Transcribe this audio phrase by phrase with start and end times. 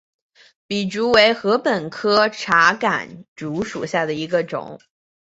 [0.65, 4.79] 笔竹为禾本科茶秆竹属下的一个种。